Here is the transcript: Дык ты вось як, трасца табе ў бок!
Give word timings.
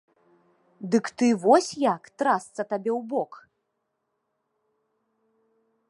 Дык 0.93 1.05
ты 1.21 1.27
вось 1.43 1.67
як, 1.95 2.09
трасца 2.21 2.61
табе 2.73 2.91
ў 2.95 2.97
бок! 3.13 3.31